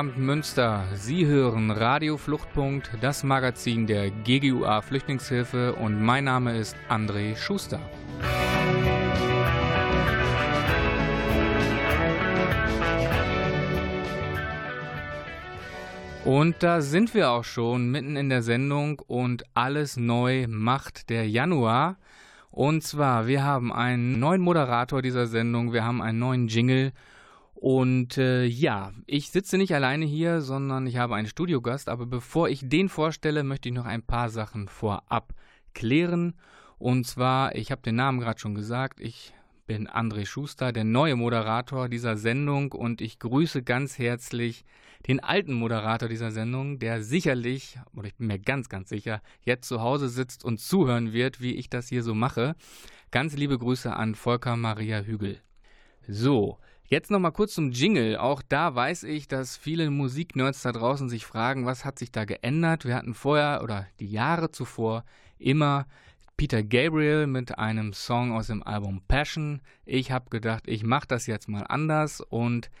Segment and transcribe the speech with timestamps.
[0.00, 0.84] Abend Münster.
[0.94, 7.78] Sie hören Radio Fluchtpunkt, das Magazin der GGUA Flüchtlingshilfe und mein Name ist André Schuster.
[16.24, 21.28] Und da sind wir auch schon mitten in der Sendung und alles neu macht der
[21.28, 21.98] Januar.
[22.50, 26.92] Und zwar, wir haben einen neuen Moderator dieser Sendung, wir haben einen neuen Jingle
[27.60, 31.90] und äh, ja, ich sitze nicht alleine hier, sondern ich habe einen Studiogast.
[31.90, 35.34] Aber bevor ich den vorstelle, möchte ich noch ein paar Sachen vorab
[35.74, 36.36] klären.
[36.78, 39.34] Und zwar, ich habe den Namen gerade schon gesagt, ich
[39.66, 42.72] bin André Schuster, der neue Moderator dieser Sendung.
[42.72, 44.64] Und ich grüße ganz herzlich
[45.06, 49.68] den alten Moderator dieser Sendung, der sicherlich, oder ich bin mir ganz, ganz sicher, jetzt
[49.68, 52.54] zu Hause sitzt und zuhören wird, wie ich das hier so mache.
[53.10, 55.42] Ganz liebe Grüße an Volker Maria Hügel.
[56.08, 56.58] So,
[56.92, 58.16] Jetzt noch mal kurz zum Jingle.
[58.16, 62.24] Auch da weiß ich, dass viele Musiknerds da draußen sich fragen, was hat sich da
[62.24, 62.84] geändert?
[62.84, 65.04] Wir hatten vorher oder die Jahre zuvor
[65.38, 65.86] immer
[66.36, 69.60] Peter Gabriel mit einem Song aus dem Album Passion.
[69.86, 72.72] Ich habe gedacht, ich mache das jetzt mal anders und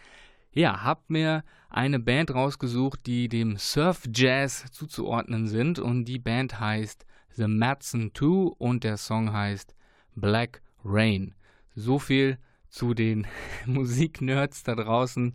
[0.50, 6.58] ja, habe mir eine Band rausgesucht, die dem Surf Jazz zuzuordnen sind und die Band
[6.58, 9.72] heißt The Madsen 2 und der Song heißt
[10.16, 11.36] Black Rain.
[11.76, 12.38] So viel
[12.70, 13.26] zu den
[13.66, 15.34] Musiknerds da draußen.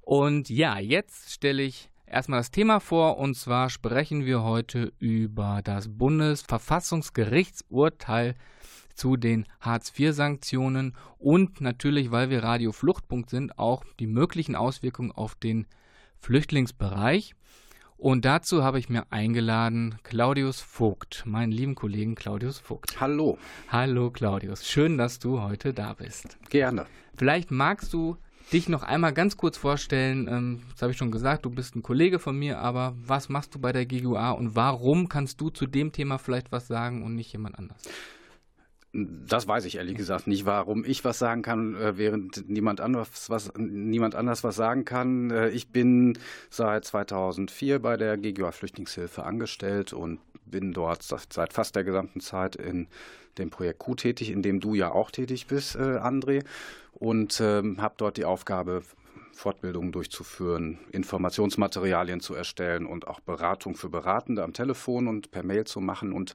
[0.00, 5.60] Und ja, jetzt stelle ich erstmal das Thema vor und zwar sprechen wir heute über
[5.62, 8.34] das Bundesverfassungsgerichtsurteil
[8.94, 15.34] zu den Hartz-IV-Sanktionen und natürlich, weil wir Radio Fluchtpunkt sind, auch die möglichen Auswirkungen auf
[15.34, 15.66] den
[16.18, 17.34] Flüchtlingsbereich.
[18.00, 22.98] Und dazu habe ich mir eingeladen Claudius Vogt, meinen lieben Kollegen Claudius Vogt.
[22.98, 23.36] Hallo.
[23.68, 26.38] Hallo Claudius, schön, dass du heute da bist.
[26.48, 26.86] Gerne.
[27.18, 28.16] Vielleicht magst du
[28.54, 30.28] dich noch einmal ganz kurz vorstellen.
[30.28, 33.54] Ähm, das habe ich schon gesagt, du bist ein Kollege von mir, aber was machst
[33.54, 37.14] du bei der GUA und warum kannst du zu dem Thema vielleicht was sagen und
[37.14, 37.82] nicht jemand anders?
[38.92, 43.30] Das weiß ich ehrlich gesagt nicht, warum ich was sagen kann, äh, während niemand anders
[43.30, 45.30] was, niemand anders was sagen kann.
[45.30, 46.18] Äh, ich bin
[46.48, 52.56] seit 2004 bei der GGA Flüchtlingshilfe angestellt und bin dort seit fast der gesamten Zeit
[52.56, 52.88] in
[53.38, 56.44] dem Projekt Q tätig, in dem du ja auch tätig bist, äh, André,
[56.92, 58.82] und ähm, habe dort die Aufgabe,
[59.32, 65.64] Fortbildungen durchzuführen, Informationsmaterialien zu erstellen und auch Beratung für Beratende am Telefon und per Mail
[65.64, 66.34] zu machen und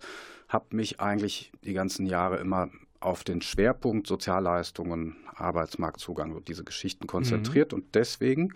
[0.56, 2.70] habe mich eigentlich die ganzen Jahre immer
[3.02, 7.74] auf den Schwerpunkt Sozialleistungen, Arbeitsmarktzugang und diese Geschichten konzentriert.
[7.74, 7.80] Mhm.
[7.80, 8.54] Und deswegen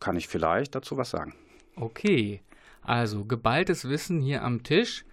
[0.00, 1.34] kann ich vielleicht dazu was sagen.
[1.76, 2.40] Okay,
[2.80, 5.04] also geballtes Wissen hier am Tisch.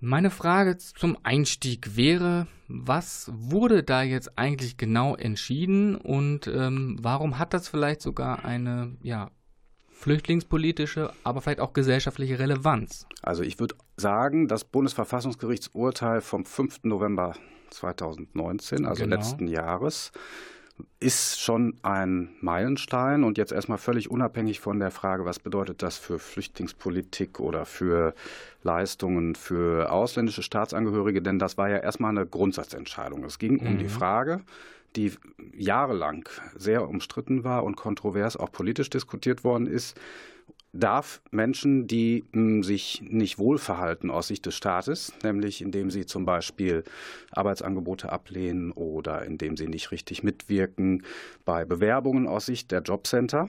[0.00, 7.38] Meine Frage zum Einstieg wäre, was wurde da jetzt eigentlich genau entschieden und ähm, warum
[7.38, 9.30] hat das vielleicht sogar eine ja,
[9.98, 13.06] flüchtlingspolitische, aber vielleicht auch gesellschaftliche Relevanz?
[13.22, 16.84] Also ich würde sagen, das Bundesverfassungsgerichtsurteil vom 5.
[16.84, 17.34] November
[17.70, 19.16] 2019, also genau.
[19.16, 20.12] letzten Jahres,
[21.00, 25.98] ist schon ein Meilenstein und jetzt erstmal völlig unabhängig von der Frage, was bedeutet das
[25.98, 28.14] für Flüchtlingspolitik oder für
[28.62, 33.24] Leistungen für ausländische Staatsangehörige, denn das war ja erstmal eine Grundsatzentscheidung.
[33.24, 33.66] Es ging mhm.
[33.66, 33.90] um die mhm.
[33.90, 34.40] Frage,
[34.98, 35.12] die
[35.56, 39.98] jahrelang sehr umstritten war und kontrovers auch politisch diskutiert worden ist,
[40.72, 46.26] darf Menschen, die hm, sich nicht wohlverhalten aus Sicht des Staates, nämlich indem sie zum
[46.26, 46.84] Beispiel
[47.30, 51.04] Arbeitsangebote ablehnen oder indem sie nicht richtig mitwirken
[51.44, 53.48] bei Bewerbungen aus Sicht der Jobcenter,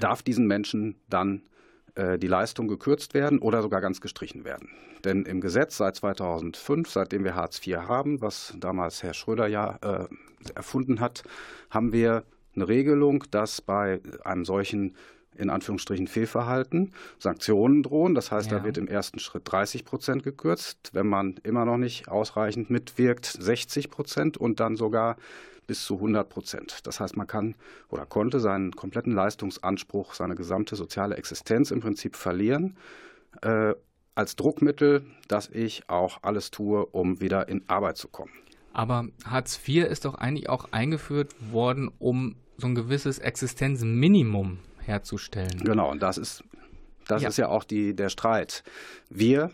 [0.00, 1.42] darf diesen Menschen dann
[1.94, 4.70] äh, die Leistung gekürzt werden oder sogar ganz gestrichen werden.
[5.04, 9.78] Denn im Gesetz seit 2005, seitdem wir Hartz IV haben, was damals Herr Schröder ja
[9.82, 10.08] äh,
[10.54, 11.22] erfunden hat,
[11.70, 12.24] haben wir
[12.54, 14.94] eine Regelung, dass bei einem solchen
[15.36, 18.14] in Anführungsstrichen Fehlverhalten Sanktionen drohen.
[18.14, 18.58] Das heißt, ja.
[18.58, 23.26] da wird im ersten Schritt 30 Prozent gekürzt, wenn man immer noch nicht ausreichend mitwirkt,
[23.26, 25.16] 60 Prozent und dann sogar
[25.66, 26.86] bis zu 100 Prozent.
[26.86, 27.54] Das heißt, man kann
[27.88, 32.76] oder konnte seinen kompletten Leistungsanspruch, seine gesamte soziale Existenz im Prinzip verlieren.
[33.42, 33.74] Äh,
[34.14, 38.32] als Druckmittel, dass ich auch alles tue, um wieder in Arbeit zu kommen.
[38.78, 45.64] Aber Hartz IV ist doch eigentlich auch eingeführt worden, um so ein gewisses Existenzminimum herzustellen.
[45.64, 46.44] Genau, und das ist
[47.08, 47.28] Das ja.
[47.28, 48.62] ist ja auch die, der Streit.
[49.10, 49.50] Wir,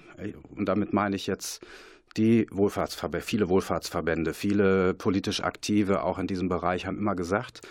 [0.54, 1.64] und damit meine ich jetzt
[2.18, 7.62] die Wohlfahrtsverbände, viele Wohlfahrtsverbände, viele politisch Aktive auch in diesem Bereich haben immer gesagt,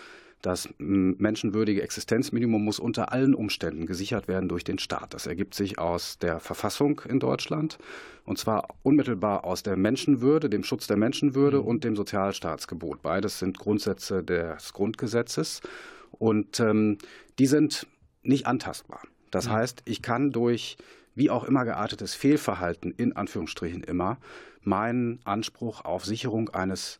[0.44, 5.14] das menschenwürdige Existenzminimum muss unter allen Umständen gesichert werden durch den Staat.
[5.14, 7.78] Das ergibt sich aus der Verfassung in Deutschland
[8.24, 11.66] und zwar unmittelbar aus der Menschenwürde, dem Schutz der Menschenwürde mhm.
[11.66, 13.00] und dem Sozialstaatsgebot.
[13.00, 15.62] Beides sind Grundsätze des Grundgesetzes
[16.10, 16.98] und ähm,
[17.38, 17.86] die sind
[18.22, 19.00] nicht antastbar.
[19.30, 19.52] Das mhm.
[19.52, 20.76] heißt, ich kann durch
[21.14, 24.18] wie auch immer geartetes Fehlverhalten, in Anführungsstrichen immer,
[24.62, 26.98] meinen Anspruch auf Sicherung eines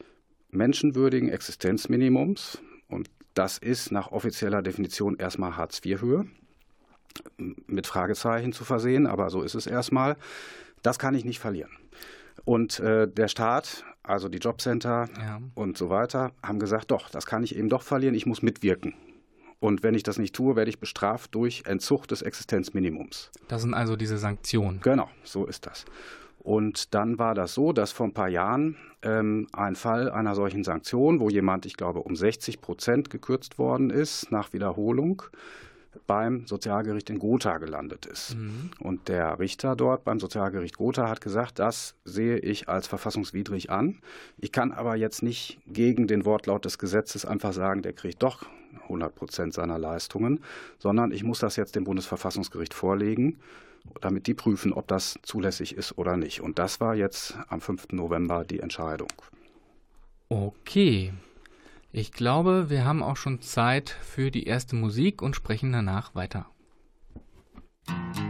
[0.51, 6.25] menschenwürdigen Existenzminimums, und das ist nach offizieller Definition erstmal Hartz-IV-Höhe,
[7.67, 10.17] mit Fragezeichen zu versehen, aber so ist es erstmal,
[10.83, 11.71] das kann ich nicht verlieren.
[12.45, 15.41] Und äh, der Staat, also die Jobcenter ja.
[15.55, 18.95] und so weiter, haben gesagt, doch, das kann ich eben doch verlieren, ich muss mitwirken.
[19.61, 23.31] Und wenn ich das nicht tue, werde ich bestraft durch Entzug des Existenzminimums.
[23.49, 24.81] Das sind also diese Sanktionen.
[24.83, 25.87] Genau, so ist das.
[26.45, 30.63] Und dann war das so, dass vor ein paar Jahren ähm, ein Fall einer solchen
[30.63, 35.23] Sanktion, wo jemand, ich glaube, um 60 Prozent gekürzt worden ist nach Wiederholung,
[36.07, 38.37] beim Sozialgericht in Gotha gelandet ist.
[38.37, 38.71] Mhm.
[38.79, 44.01] Und der Richter dort beim Sozialgericht Gotha hat gesagt, das sehe ich als verfassungswidrig an.
[44.37, 48.45] Ich kann aber jetzt nicht gegen den Wortlaut des Gesetzes einfach sagen, der kriegt doch
[48.83, 50.41] 100 Prozent seiner Leistungen,
[50.79, 53.39] sondern ich muss das jetzt dem Bundesverfassungsgericht vorlegen,
[54.01, 56.41] damit die prüfen, ob das zulässig ist oder nicht.
[56.41, 57.89] Und das war jetzt am 5.
[57.93, 59.13] November die Entscheidung.
[60.29, 61.13] Okay.
[61.93, 66.47] Ich glaube, wir haben auch schon Zeit für die erste Musik und sprechen danach weiter.
[67.87, 68.24] all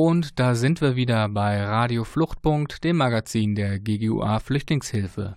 [0.00, 5.34] Und da sind wir wieder bei Radio Fluchtpunkt, dem Magazin der GGUA Flüchtlingshilfe.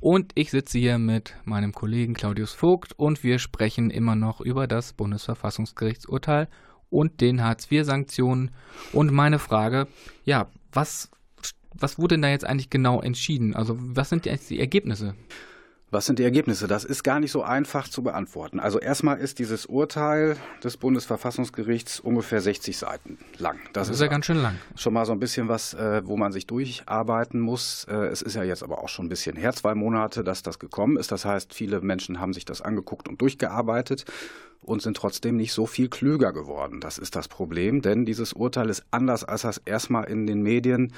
[0.00, 4.66] Und ich sitze hier mit meinem Kollegen Claudius Vogt und wir sprechen immer noch über
[4.66, 6.48] das Bundesverfassungsgerichtsurteil
[6.88, 8.50] und den Hartz-IV-Sanktionen.
[8.92, 9.86] Und meine Frage,
[10.24, 11.08] ja, was,
[11.72, 13.54] was wurde denn da jetzt eigentlich genau entschieden?
[13.54, 15.14] Also was sind jetzt die Ergebnisse?
[15.92, 16.68] Was sind die Ergebnisse?
[16.68, 18.60] Das ist gar nicht so einfach zu beantworten.
[18.60, 23.58] Also erstmal ist dieses Urteil des Bundesverfassungsgerichts ungefähr 60 Seiten lang.
[23.72, 24.54] Das, das ist ja ganz schön lang.
[24.76, 27.88] Schon mal so ein bisschen was, äh, wo man sich durcharbeiten muss.
[27.90, 30.60] Äh, es ist ja jetzt aber auch schon ein bisschen her, zwei Monate, dass das
[30.60, 31.10] gekommen ist.
[31.10, 34.04] Das heißt, viele Menschen haben sich das angeguckt und durchgearbeitet
[34.62, 36.80] und sind trotzdem nicht so viel klüger geworden.
[36.80, 40.92] Das ist das Problem, denn dieses Urteil ist anders, als das erstmal in den Medien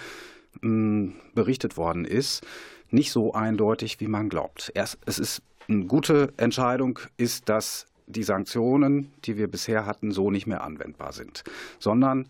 [0.61, 2.45] mh, berichtet worden ist
[2.93, 4.71] nicht so eindeutig, wie man glaubt.
[4.75, 10.31] Erst, es ist eine gute Entscheidung, ist, dass die Sanktionen, die wir bisher hatten, so
[10.31, 11.45] nicht mehr anwendbar sind,
[11.79, 12.29] sondern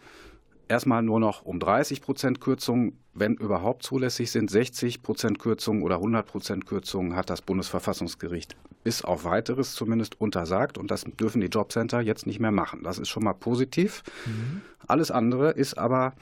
[0.68, 4.50] erstmal nur noch um 30 Prozent Kürzungen, wenn überhaupt zulässig sind.
[4.50, 10.76] 60 Prozent Kürzungen oder 100 Prozent Kürzungen hat das Bundesverfassungsgericht bis auf weiteres zumindest untersagt
[10.78, 12.82] und das dürfen die Jobcenter jetzt nicht mehr machen.
[12.82, 14.02] Das ist schon mal positiv.
[14.26, 14.62] Mhm.
[14.86, 16.14] Alles andere ist aber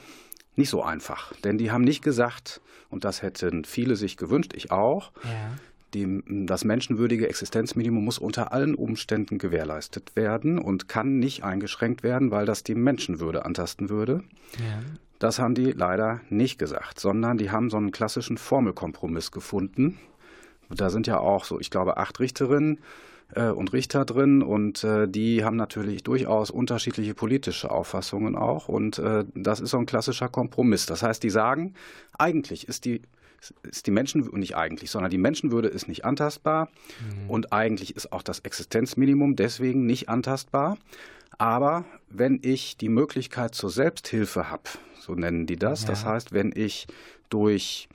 [0.55, 1.33] nicht so einfach.
[1.43, 5.51] Denn die haben nicht gesagt, und das hätten viele sich gewünscht, ich auch, ja.
[5.93, 12.31] die, das menschenwürdige Existenzminimum muss unter allen Umständen gewährleistet werden und kann nicht eingeschränkt werden,
[12.31, 14.23] weil das die Menschenwürde antasten würde.
[14.59, 14.79] Ja.
[15.19, 19.99] Das haben die leider nicht gesagt, sondern die haben so einen klassischen Formelkompromiss gefunden.
[20.69, 22.79] Da sind ja auch so, ich glaube, acht Richterinnen
[23.35, 28.99] äh, und Richter drin und äh, die haben natürlich durchaus unterschiedliche politische Auffassungen auch und
[28.99, 30.85] äh, das ist so ein klassischer Kompromiss.
[30.85, 31.73] Das heißt, die sagen,
[32.17, 33.01] eigentlich ist die
[33.63, 36.69] ist die Menschen nicht eigentlich, sondern die Menschenwürde ist nicht antastbar
[36.99, 37.29] mhm.
[37.29, 40.77] und eigentlich ist auch das Existenzminimum deswegen nicht antastbar.
[41.39, 44.69] Aber wenn ich die Möglichkeit zur Selbsthilfe habe,
[44.99, 45.87] so nennen die das, ja.
[45.87, 46.85] das heißt, wenn ich
[47.29, 47.89] durch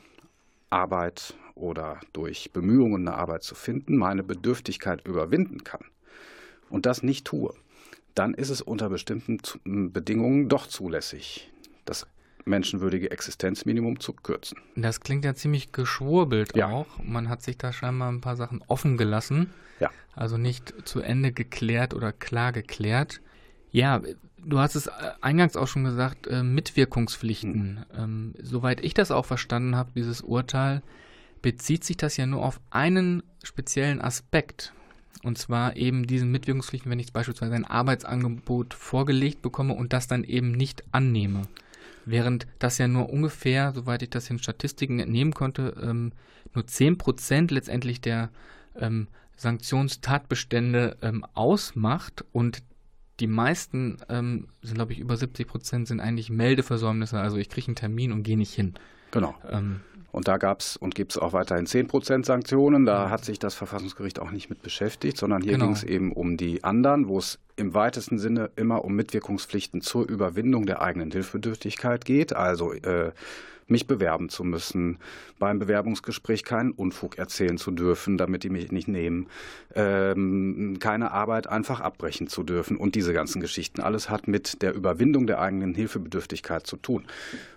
[0.70, 5.84] Arbeit oder durch Bemühungen eine Arbeit zu finden, meine Bedürftigkeit überwinden kann
[6.70, 7.52] und das nicht tue,
[8.14, 11.50] dann ist es unter bestimmten Bedingungen doch zulässig,
[11.84, 12.06] das
[12.44, 14.58] menschenwürdige Existenzminimum zu kürzen.
[14.76, 16.68] Das klingt ja ziemlich geschwurbelt ja.
[16.68, 16.86] auch.
[17.02, 19.50] Man hat sich da scheinbar ein paar Sachen offen gelassen.
[19.80, 19.90] Ja.
[20.14, 23.20] Also nicht zu Ende geklärt oder klar geklärt.
[23.72, 24.00] Ja,
[24.38, 27.84] du hast es äh, eingangs auch schon gesagt, äh, Mitwirkungspflichten.
[27.90, 28.02] Hm.
[28.02, 30.82] Ähm, soweit ich das auch verstanden habe, dieses Urteil,
[31.42, 34.72] bezieht sich das ja nur auf einen speziellen Aspekt.
[35.22, 40.24] Und zwar eben diesen Mitwirkungspflichten, wenn ich beispielsweise ein Arbeitsangebot vorgelegt bekomme und das dann
[40.24, 41.42] eben nicht annehme.
[42.04, 46.12] Während das ja nur ungefähr, soweit ich das in Statistiken entnehmen konnte, ähm,
[46.54, 48.30] nur 10% letztendlich der
[48.76, 52.62] ähm, Sanktionstatbestände ähm, ausmacht und
[53.20, 57.18] die meisten ähm, sind, glaube ich, über 70 Prozent sind eigentlich Meldeversäumnisse.
[57.18, 58.74] Also ich kriege einen Termin und gehe nicht hin.
[59.10, 59.34] Genau.
[59.50, 59.80] Ähm,
[60.12, 62.86] und da gab es und gibt es auch weiterhin 10 Prozent Sanktionen.
[62.86, 65.66] Da hat sich das Verfassungsgericht auch nicht mit beschäftigt, sondern hier genau.
[65.66, 70.08] ging es eben um die anderen, wo es im weitesten Sinne immer um Mitwirkungspflichten zur
[70.08, 72.34] Überwindung der eigenen Hilfebedürftigkeit geht.
[72.34, 73.12] Also äh,
[73.68, 74.98] mich bewerben zu müssen,
[75.38, 79.26] beim Bewerbungsgespräch keinen Unfug erzählen zu dürfen, damit die mich nicht nehmen,
[79.74, 83.80] ähm, keine Arbeit einfach abbrechen zu dürfen und diese ganzen Geschichten.
[83.80, 87.04] Alles hat mit der Überwindung der eigenen Hilfebedürftigkeit zu tun.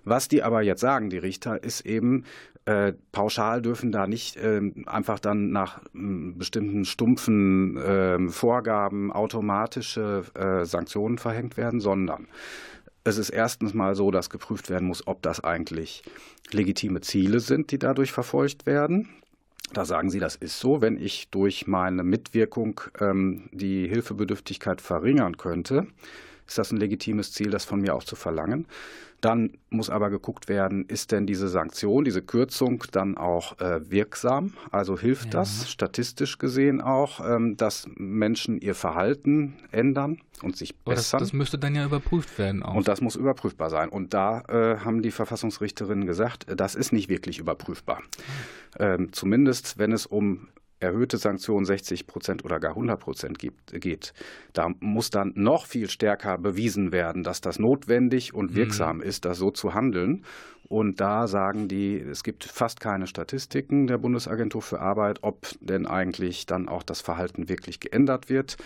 [0.03, 2.25] Was die aber jetzt sagen, die Richter, ist eben,
[2.65, 10.23] äh, pauschal dürfen da nicht äh, einfach dann nach äh, bestimmten stumpfen ähm, Vorgaben automatische
[10.35, 12.27] äh, Sanktionen verhängt werden, sondern
[13.09, 16.03] es ist erstens mal so, dass geprüft werden muss, ob das eigentlich
[16.51, 19.09] legitime Ziele sind, die dadurch verfolgt werden.
[19.73, 20.81] Da sagen Sie, das ist so.
[20.81, 25.87] Wenn ich durch meine Mitwirkung ähm, die Hilfebedürftigkeit verringern könnte,
[26.47, 28.65] ist das ein legitimes Ziel, das von mir auch zu verlangen.
[29.21, 34.53] Dann muss aber geguckt werden, ist denn diese Sanktion, diese Kürzung dann auch äh, wirksam?
[34.71, 35.41] Also hilft ja.
[35.41, 41.19] das statistisch gesehen auch, ähm, dass Menschen ihr Verhalten ändern und sich bessern?
[41.19, 42.75] Das, das, müsste dann ja überprüft werden auch.
[42.75, 43.89] Und das muss überprüfbar sein.
[43.89, 48.01] Und da äh, haben die Verfassungsrichterinnen gesagt, das ist nicht wirklich überprüfbar.
[48.79, 50.47] Ähm, zumindest wenn es um
[50.79, 54.13] erhöhte Sanktionen 60 Prozent oder gar 100 Prozent geht.
[54.53, 58.55] Da muss dann noch viel stärker bewiesen werden, dass das notwendig und mhm.
[58.55, 59.03] wirksam mhm.
[59.03, 60.23] ist, das so zu handeln.
[60.67, 65.87] Und da sagen die, es gibt fast keine Statistiken der Bundesagentur für Arbeit, ob denn
[65.87, 68.57] eigentlich dann auch das Verhalten wirklich geändert wird.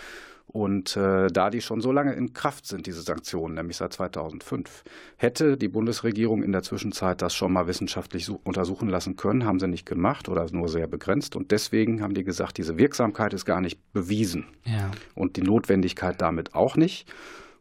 [0.46, 4.84] Und äh, da die schon so lange in Kraft sind, diese Sanktionen, nämlich seit 2005,
[5.16, 9.66] hätte die Bundesregierung in der Zwischenzeit das schon mal wissenschaftlich untersuchen lassen können, haben sie
[9.66, 11.34] nicht gemacht oder nur sehr begrenzt.
[11.34, 14.46] Und deswegen haben die gesagt, diese Wirksamkeit ist gar nicht bewiesen.
[14.64, 14.90] Ja.
[15.14, 17.12] Und die Notwendigkeit damit auch nicht.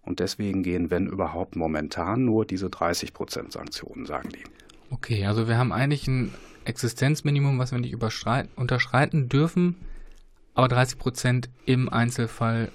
[0.04, 4.44] Und deswegen gehen, wenn überhaupt, momentan nur diese 30 Prozent Sanktionen, sagen die.
[4.92, 6.34] Okay, also wir haben eigentlich ein
[6.66, 9.78] Existenzminimum, was wir nicht unterschreiten dürfen,
[10.54, 12.70] aber 30 Prozent im Einzelfall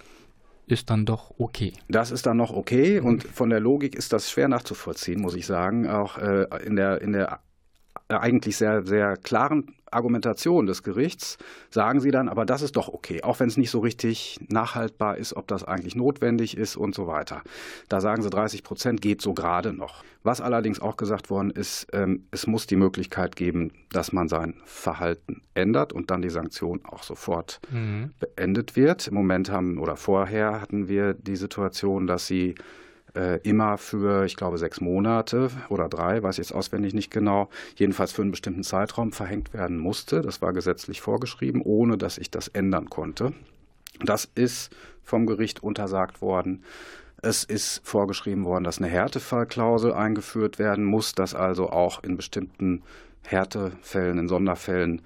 [0.66, 1.72] ist dann doch okay.
[1.88, 5.46] Das ist dann noch okay und von der Logik ist das schwer nachzuvollziehen, muss ich
[5.46, 5.88] sagen.
[5.88, 7.40] Auch äh, in der, in der
[8.08, 11.38] eigentlich sehr, sehr klaren Argumentation des Gerichts
[11.70, 15.16] sagen sie dann, aber das ist doch okay, auch wenn es nicht so richtig nachhaltbar
[15.16, 17.42] ist, ob das eigentlich notwendig ist und so weiter.
[17.88, 20.02] Da sagen sie, 30 Prozent geht so gerade noch.
[20.22, 24.54] Was allerdings auch gesagt worden ist, ähm, es muss die Möglichkeit geben, dass man sein
[24.64, 28.10] Verhalten ändert und dann die Sanktion auch sofort mhm.
[28.18, 29.08] beendet wird.
[29.08, 32.54] Im Moment haben oder vorher hatten wir die Situation, dass sie
[33.14, 37.48] äh, immer für, ich glaube, sechs Monate oder drei, weiß ich jetzt auswendig nicht genau,
[37.76, 40.20] jedenfalls für einen bestimmten Zeitraum verhängt werden musste.
[40.20, 43.32] Das war gesetzlich vorgeschrieben, ohne dass ich das ändern konnte.
[44.00, 46.62] Das ist vom Gericht untersagt worden.
[47.20, 52.82] Es ist vorgeschrieben worden, dass eine Härtefallklausel eingeführt werden muss, dass also auch in bestimmten
[53.24, 55.02] Härtefällen, in Sonderfällen,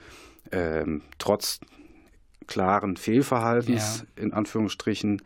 [0.51, 1.61] ähm, trotz
[2.47, 4.23] klaren Fehlverhaltens, ja.
[4.23, 5.23] in Anführungsstrichen,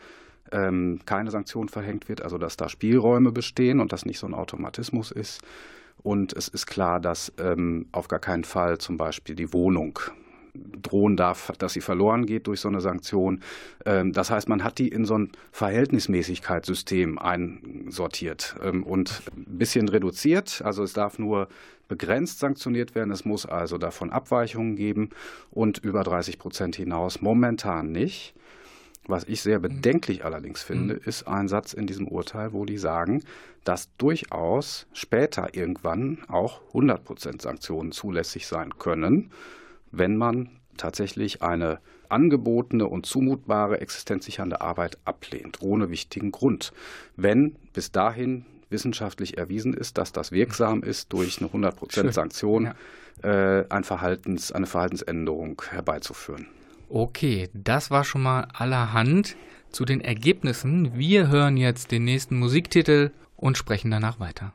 [0.52, 4.34] ähm, keine Sanktion verhängt wird, also dass da Spielräume bestehen und das nicht so ein
[4.34, 5.42] Automatismus ist.
[6.02, 9.98] Und es ist klar, dass ähm, auf gar keinen Fall zum Beispiel die Wohnung
[10.82, 13.40] drohen darf, dass sie verloren geht durch so eine Sanktion.
[13.84, 19.88] Ähm, das heißt, man hat die in so ein Verhältnismäßigkeitssystem einsortiert ähm, und ein bisschen
[19.88, 20.62] reduziert.
[20.64, 21.48] Also es darf nur
[21.88, 23.10] begrenzt sanktioniert werden.
[23.10, 25.10] Es muss also davon Abweichungen geben
[25.50, 28.34] und über 30 Prozent hinaus momentan nicht.
[29.08, 31.00] Was ich sehr bedenklich allerdings finde, mhm.
[31.04, 33.22] ist ein Satz in diesem Urteil, wo die sagen,
[33.64, 39.30] dass durchaus später irgendwann auch 100% Sanktionen zulässig sein können,
[39.90, 46.72] wenn man tatsächlich eine angebotene und zumutbare existenzsichernde Arbeit ablehnt, ohne wichtigen Grund.
[47.16, 52.72] Wenn bis dahin wissenschaftlich erwiesen ist, dass das wirksam ist, durch eine 100% Sanktion
[53.22, 53.60] ja.
[53.60, 56.48] äh, ein Verhaltens, eine Verhaltensänderung herbeizuführen.
[56.88, 59.36] Okay, das war schon mal allerhand
[59.70, 60.96] zu den Ergebnissen.
[60.96, 64.52] Wir hören jetzt den nächsten Musiktitel und sprechen danach weiter.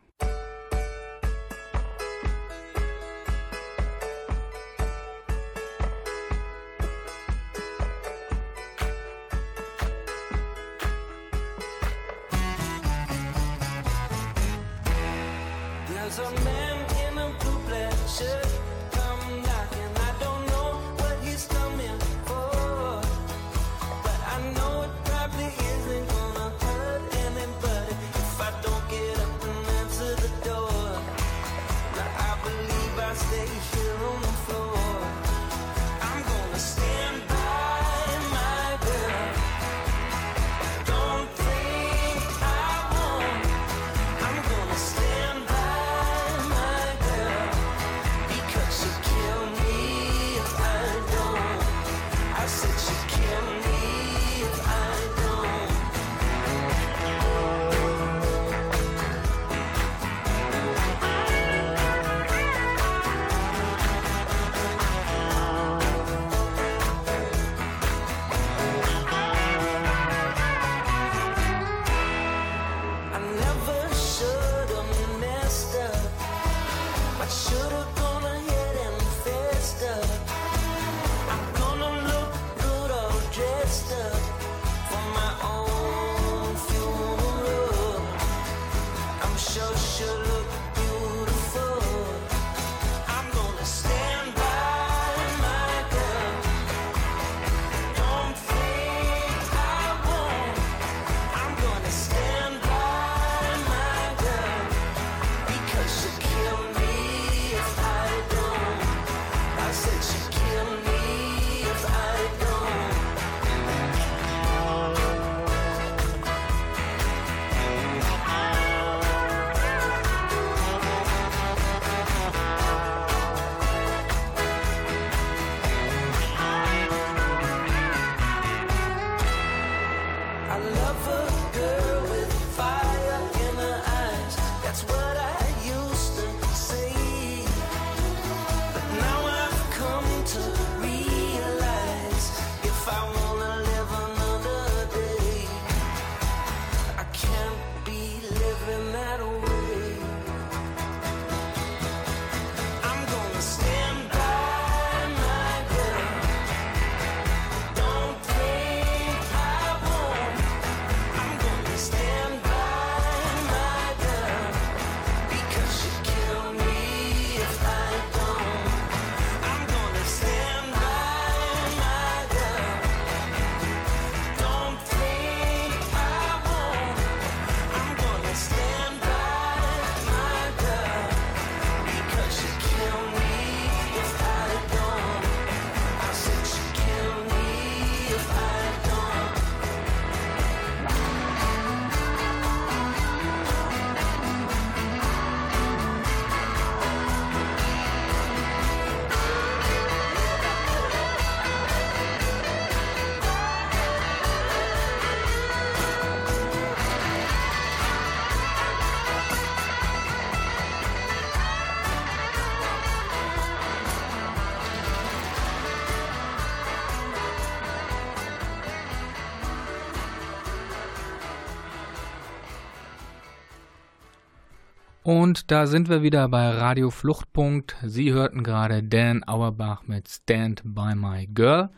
[225.14, 227.76] Und da sind wir wieder bei Radio Fluchtpunkt.
[227.84, 231.70] Sie hörten gerade Dan Auerbach mit Stand by My Girl.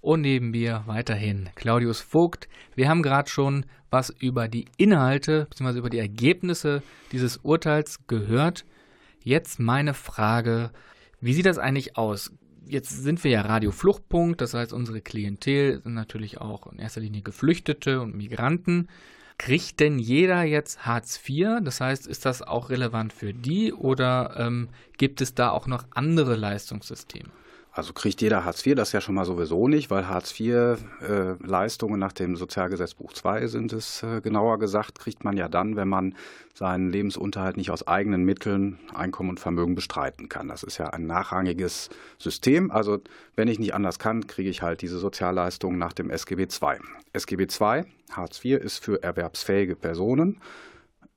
[0.00, 2.48] Und neben mir weiterhin Claudius Vogt.
[2.74, 5.78] Wir haben gerade schon was über die Inhalte bzw.
[5.78, 8.64] über die Ergebnisse dieses Urteils gehört.
[9.22, 10.72] Jetzt meine Frage,
[11.20, 12.32] wie sieht das eigentlich aus?
[12.66, 17.02] Jetzt sind wir ja Radio Fluchtpunkt, das heißt unsere Klientel sind natürlich auch in erster
[17.02, 18.88] Linie Geflüchtete und Migranten.
[19.40, 21.60] Kriegt denn jeder jetzt Hartz IV?
[21.62, 25.86] Das heißt, ist das auch relevant für die oder ähm, gibt es da auch noch
[25.92, 27.30] andere Leistungssysteme?
[27.72, 32.04] Also kriegt jeder Hartz IV, das ja schon mal sowieso nicht, weil Hartz IV-Leistungen äh,
[32.04, 36.16] nach dem Sozialgesetzbuch II sind es äh, genauer gesagt, kriegt man ja dann, wenn man
[36.52, 40.48] seinen Lebensunterhalt nicht aus eigenen Mitteln, Einkommen und Vermögen bestreiten kann.
[40.48, 42.72] Das ist ja ein nachrangiges System.
[42.72, 42.98] Also
[43.36, 46.80] wenn ich nicht anders kann, kriege ich halt diese Sozialleistungen nach dem SGB II.
[47.12, 50.40] SGB II, Hartz IV, ist für erwerbsfähige Personen.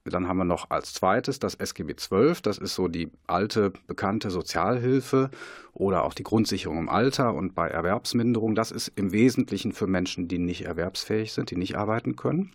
[0.06, 2.36] Dann haben wir noch als zweites das SGB XII.
[2.42, 5.30] Das ist so die alte, bekannte Sozialhilfe
[5.74, 8.54] oder auch die Grundsicherung im Alter und bei Erwerbsminderung.
[8.54, 12.52] Das ist im Wesentlichen für Menschen, die nicht erwerbsfähig sind, die nicht arbeiten können.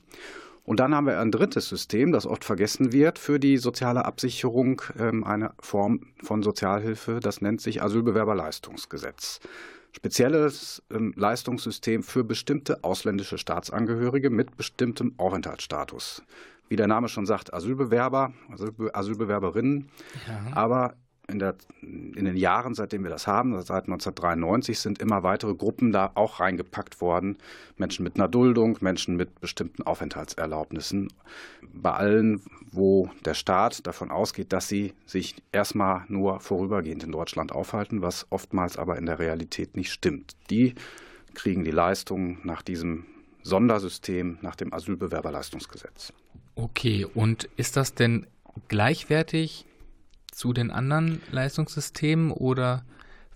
[0.64, 4.82] Und dann haben wir ein drittes System, das oft vergessen wird für die soziale Absicherung,
[4.98, 7.20] ähm, eine Form von Sozialhilfe.
[7.20, 9.40] Das nennt sich Asylbewerberleistungsgesetz
[9.92, 16.22] spezielles ähm, Leistungssystem für bestimmte ausländische Staatsangehörige mit bestimmtem Aufenthaltsstatus
[16.68, 18.32] wie der Name schon sagt, Asylbewerber,
[18.92, 19.88] Asylbewerberinnen.
[20.26, 20.56] Ja.
[20.56, 20.94] Aber
[21.30, 25.92] in, der, in, den Jahren, seitdem wir das haben, seit 1993, sind immer weitere Gruppen
[25.92, 27.36] da auch reingepackt worden.
[27.76, 31.12] Menschen mit einer Duldung, Menschen mit bestimmten Aufenthaltserlaubnissen.
[31.70, 32.40] Bei allen,
[32.72, 38.26] wo der Staat davon ausgeht, dass sie sich erstmal nur vorübergehend in Deutschland aufhalten, was
[38.30, 40.34] oftmals aber in der Realität nicht stimmt.
[40.48, 40.74] Die
[41.34, 43.04] kriegen die Leistungen nach diesem
[43.42, 46.12] Sondersystem, nach dem Asylbewerberleistungsgesetz.
[46.60, 48.26] Okay, und ist das denn
[48.66, 49.64] gleichwertig
[50.32, 52.84] zu den anderen Leistungssystemen oder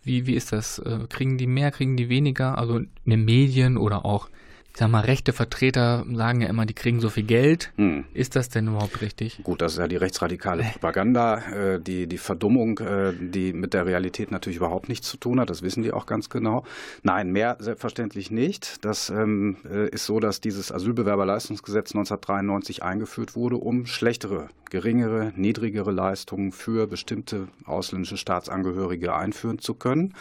[0.03, 0.81] wie, wie ist das?
[0.81, 2.59] Äh, kriegen die mehr, kriegen die weniger?
[2.59, 4.29] Also in den Medien oder auch
[4.73, 7.73] ich sag mal, rechte Vertreter sagen ja immer, die kriegen so viel Geld.
[7.77, 8.05] Hm.
[8.15, 9.41] Ist das denn überhaupt richtig?
[9.43, 13.85] Gut, das ist ja die rechtsradikale Propaganda, äh, die, die Verdummung, äh, die mit der
[13.85, 15.51] Realität natürlich überhaupt nichts zu tun hat.
[15.51, 16.65] Das wissen die auch ganz genau.
[17.03, 18.83] Nein, mehr selbstverständlich nicht.
[18.83, 25.93] Das ähm, äh, ist so, dass dieses Asylbewerberleistungsgesetz 1993 eingeführt wurde, um schlechtere, geringere, niedrigere
[25.93, 30.15] Leistungen für bestimmte ausländische Staatsangehörige einführen zu können.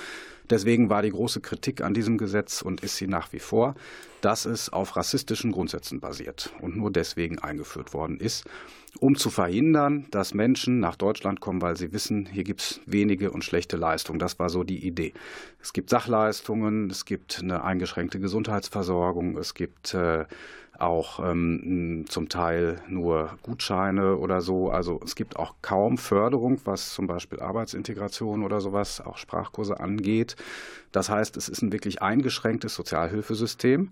[0.49, 3.75] Deswegen war die große Kritik an diesem Gesetz und ist sie nach wie vor,
[4.21, 8.45] dass es auf rassistischen Grundsätzen basiert und nur deswegen eingeführt worden ist,
[8.99, 13.31] um zu verhindern, dass Menschen nach Deutschland kommen, weil sie wissen, hier gibt es wenige
[13.31, 14.19] und schlechte Leistungen.
[14.19, 15.13] Das war so die Idee.
[15.61, 20.25] Es gibt Sachleistungen, es gibt eine eingeschränkte Gesundheitsversorgung, es gibt äh,
[20.81, 24.69] auch ähm, zum Teil nur Gutscheine oder so.
[24.69, 30.35] Also es gibt auch kaum Förderung, was zum Beispiel Arbeitsintegration oder sowas, auch Sprachkurse angeht.
[30.91, 33.91] Das heißt, es ist ein wirklich eingeschränktes Sozialhilfesystem.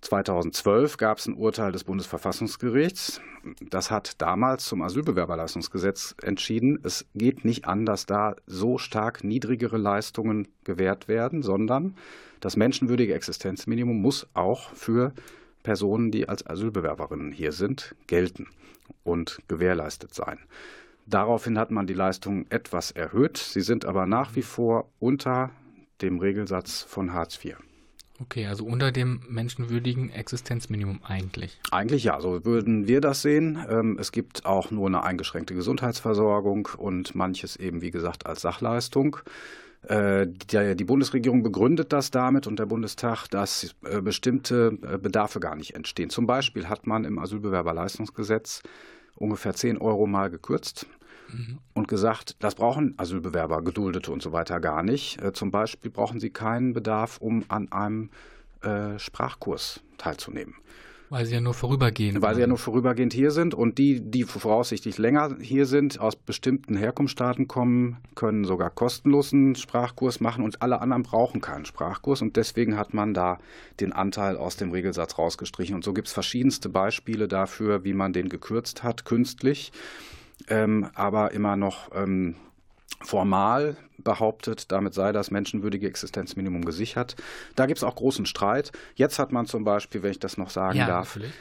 [0.00, 3.20] 2012 gab es ein Urteil des Bundesverfassungsgerichts.
[3.68, 6.78] Das hat damals zum Asylbewerberleistungsgesetz entschieden.
[6.84, 11.96] Es geht nicht an, dass da so stark niedrigere Leistungen gewährt werden, sondern
[12.40, 15.12] das menschenwürdige Existenzminimum muss auch für
[15.62, 18.46] Personen, die als Asylbewerberinnen hier sind, gelten
[19.04, 20.38] und gewährleistet sein.
[21.06, 23.38] Daraufhin hat man die Leistungen etwas erhöht.
[23.38, 25.50] Sie sind aber nach wie vor unter
[26.02, 27.56] dem Regelsatz von Hartz IV.
[28.20, 31.60] Okay, also unter dem menschenwürdigen Existenzminimum eigentlich.
[31.70, 33.64] Eigentlich ja, so würden wir das sehen.
[33.70, 39.18] Ähm, es gibt auch nur eine eingeschränkte Gesundheitsversorgung und manches eben, wie gesagt, als Sachleistung.
[39.82, 45.54] Äh, die Bundesregierung begründet das damit und der Bundestag, dass äh, bestimmte äh, Bedarfe gar
[45.54, 46.10] nicht entstehen.
[46.10, 48.62] Zum Beispiel hat man im Asylbewerberleistungsgesetz
[49.14, 50.86] ungefähr 10 Euro mal gekürzt
[51.32, 51.58] mhm.
[51.74, 55.18] und gesagt, das brauchen Asylbewerber, Geduldete und so weiter gar nicht.
[55.34, 58.10] Zum Beispiel brauchen sie keinen Bedarf, um an einem
[58.98, 60.54] Sprachkurs teilzunehmen.
[61.10, 63.54] Weil sie ja nur vorübergehend Weil sie ja nur vorübergehend hier sind.
[63.54, 70.20] Und die, die voraussichtlich länger hier sind, aus bestimmten Herkunftsstaaten kommen, können sogar kostenlosen Sprachkurs
[70.20, 72.20] machen und alle anderen brauchen keinen Sprachkurs.
[72.20, 73.38] Und deswegen hat man da
[73.80, 75.74] den Anteil aus dem Regelsatz rausgestrichen.
[75.74, 79.72] Und so gibt es verschiedenste Beispiele dafür, wie man den gekürzt hat, künstlich,
[80.48, 82.34] ähm, aber immer noch ähm,
[83.00, 87.16] formal behauptet, damit sei das menschenwürdige Existenzminimum gesichert.
[87.56, 88.72] Da gibt es auch großen Streit.
[88.94, 91.34] Jetzt hat man zum Beispiel, wenn ich das noch sagen ja, darf, natürlich.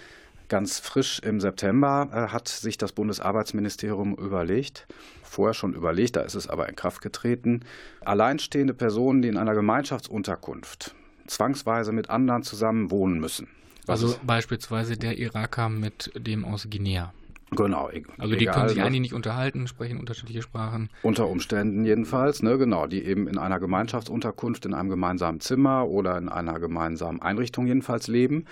[0.50, 4.88] ganz frisch im September äh, hat sich das Bundesarbeitsministerium überlegt,
[5.24, 7.62] vorher schon überlegt, da ist es aber in Kraft getreten,
[8.04, 10.96] alleinstehende Personen, die in einer Gemeinschaftsunterkunft
[11.28, 13.48] zwangsweise mit anderen zusammen wohnen müssen.
[13.88, 17.14] Also beispielsweise der Iraker mit dem aus Guinea.
[17.52, 17.90] Genau.
[18.18, 20.90] Also die können sich eigentlich nicht unterhalten, sprechen unterschiedliche Sprachen.
[21.02, 26.18] Unter Umständen jedenfalls, ne, genau, die eben in einer Gemeinschaftsunterkunft, in einem gemeinsamen Zimmer oder
[26.18, 28.46] in einer gemeinsamen Einrichtung jedenfalls leben.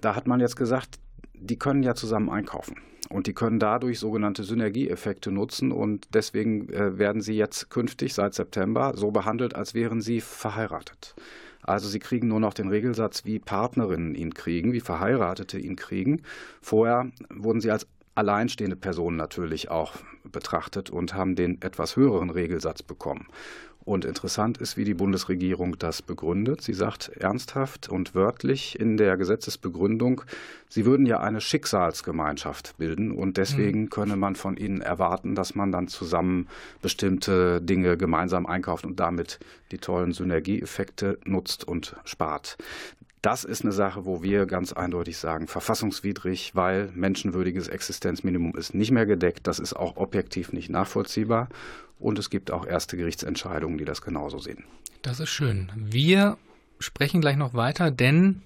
[0.00, 0.98] Da hat man jetzt gesagt,
[1.34, 2.76] die können ja zusammen einkaufen.
[3.08, 8.32] Und die können dadurch sogenannte Synergieeffekte nutzen und deswegen äh, werden sie jetzt künftig seit
[8.34, 11.14] September so behandelt, als wären sie verheiratet.
[11.62, 16.22] Also sie kriegen nur noch den Regelsatz, wie Partnerinnen ihn kriegen, wie Verheiratete ihn kriegen.
[16.60, 19.94] Vorher wurden sie als alleinstehende Personen natürlich auch
[20.24, 23.28] betrachtet und haben den etwas höheren Regelsatz bekommen.
[23.84, 26.60] Und interessant ist, wie die Bundesregierung das begründet.
[26.60, 30.22] Sie sagt ernsthaft und wörtlich in der Gesetzesbegründung,
[30.68, 33.90] sie würden ja eine Schicksalsgemeinschaft bilden und deswegen mhm.
[33.90, 36.46] könne man von ihnen erwarten, dass man dann zusammen
[36.80, 39.40] bestimmte Dinge gemeinsam einkauft und damit
[39.72, 42.56] die tollen Synergieeffekte nutzt und spart.
[43.22, 48.90] Das ist eine Sache, wo wir ganz eindeutig sagen, verfassungswidrig, weil menschenwürdiges Existenzminimum ist nicht
[48.90, 49.46] mehr gedeckt.
[49.46, 51.48] Das ist auch objektiv nicht nachvollziehbar.
[52.00, 54.64] Und es gibt auch erste Gerichtsentscheidungen, die das genauso sehen.
[55.02, 55.70] Das ist schön.
[55.76, 56.36] Wir
[56.80, 58.42] sprechen gleich noch weiter, denn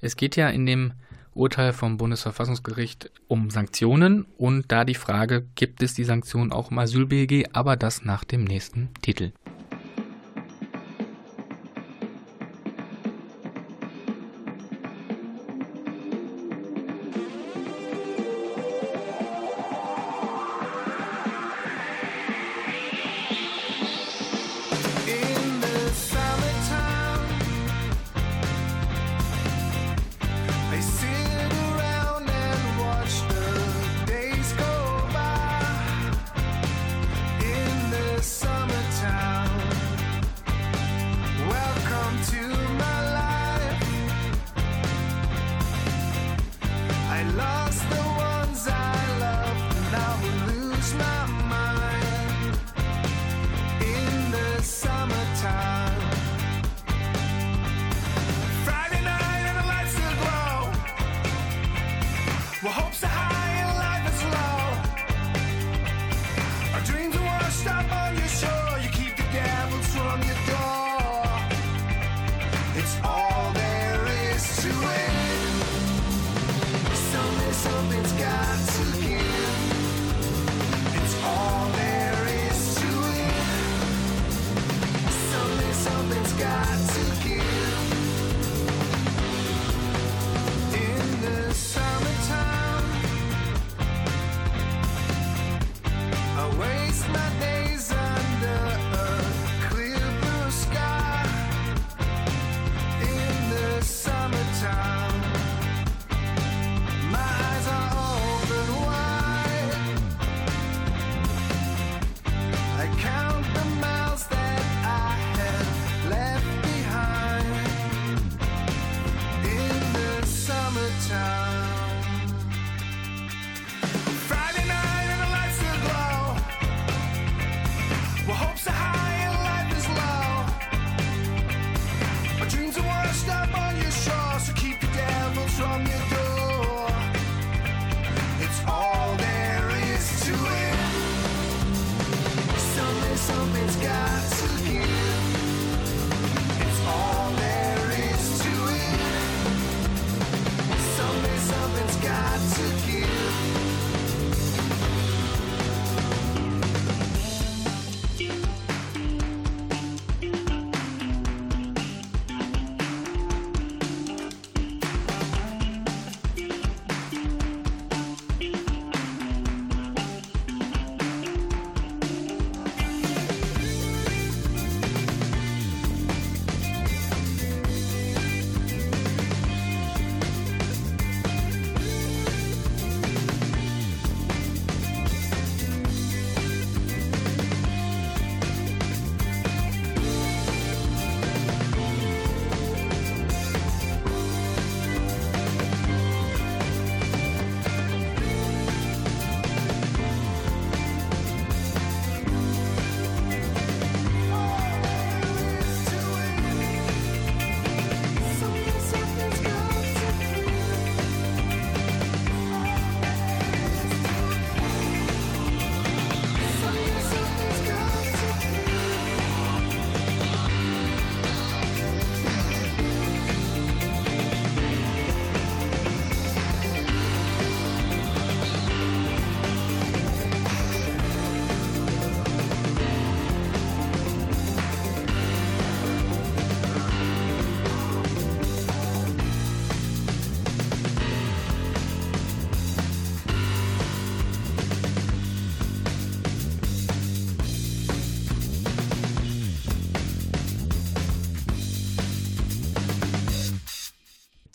[0.00, 0.92] es geht ja in dem
[1.34, 6.78] Urteil vom Bundesverfassungsgericht um Sanktionen und da die Frage, gibt es die Sanktionen auch im
[6.78, 9.32] Asyl-BEG, aber das nach dem nächsten Titel.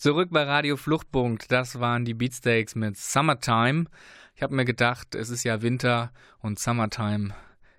[0.08, 1.52] Zurück bei Radio Fluchtpunkt.
[1.52, 3.88] Das waren die Beatsteaks mit Summertime.
[4.36, 7.36] Ich habe mir gedacht, es ist ja Winter und Summertime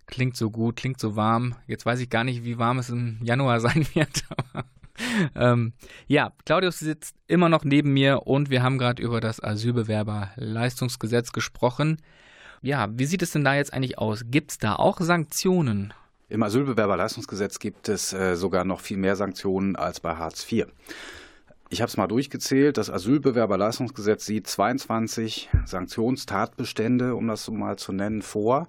[0.06, 1.54] klingt so gut, klingt so warm.
[1.66, 4.24] Jetzt weiß ich gar nicht, wie warm es im Januar sein wird.
[5.36, 5.72] ähm,
[6.06, 11.96] ja, Claudius sitzt immer noch neben mir und wir haben gerade über das Asylbewerberleistungsgesetz gesprochen.
[12.60, 14.24] Ja, wie sieht es denn da jetzt eigentlich aus?
[14.26, 15.94] Gibt es da auch Sanktionen?
[16.28, 20.66] Im Asylbewerberleistungsgesetz gibt es äh, sogar noch viel mehr Sanktionen als bei Hartz IV.
[21.70, 22.78] Ich habe es mal durchgezählt.
[22.78, 28.66] Das Asylbewerberleistungsgesetz sieht 22 Sanktionstatbestände, um das so mal zu nennen, vor.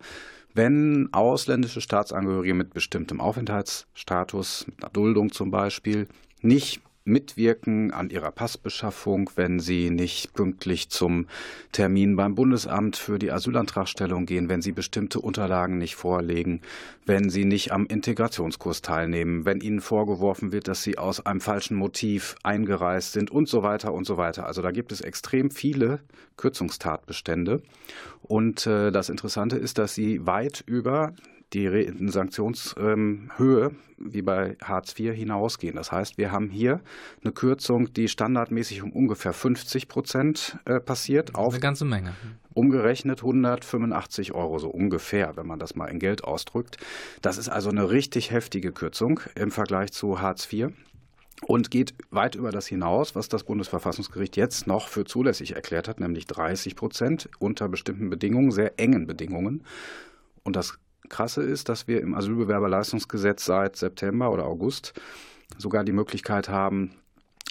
[0.53, 6.07] Wenn ausländische Staatsangehörige mit bestimmtem Aufenthaltsstatus, mit einer Duldung zum Beispiel,
[6.41, 11.27] nicht mitwirken an ihrer Passbeschaffung, wenn sie nicht pünktlich zum
[11.71, 16.61] Termin beim Bundesamt für die Asylantragstellung gehen, wenn sie bestimmte Unterlagen nicht vorlegen,
[17.05, 21.75] wenn sie nicht am Integrationskurs teilnehmen, wenn ihnen vorgeworfen wird, dass sie aus einem falschen
[21.75, 24.45] Motiv eingereist sind und so weiter und so weiter.
[24.45, 25.99] Also da gibt es extrem viele
[26.37, 27.61] Kürzungstatbestände.
[28.21, 31.13] Und äh, das Interessante ist, dass sie weit über
[31.53, 35.75] die Sanktionshöhe wie bei Hartz IV hinausgehen.
[35.75, 36.81] Das heißt, wir haben hier
[37.23, 41.35] eine Kürzung, die standardmäßig um ungefähr 50 Prozent äh, passiert.
[41.35, 42.13] Auf eine ganze Menge.
[42.53, 46.77] Umgerechnet 185 Euro, so ungefähr, wenn man das mal in Geld ausdrückt.
[47.21, 50.69] Das ist also eine richtig heftige Kürzung im Vergleich zu Hartz IV
[51.45, 55.99] und geht weit über das hinaus, was das Bundesverfassungsgericht jetzt noch für zulässig erklärt hat,
[55.99, 59.63] nämlich 30 Prozent unter bestimmten Bedingungen, sehr engen Bedingungen.
[60.43, 64.93] Und das Krasse ist, dass wir im Asylbewerberleistungsgesetz seit September oder August
[65.57, 66.91] sogar die Möglichkeit haben,